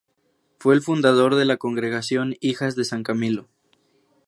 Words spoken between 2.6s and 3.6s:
de San Camilo.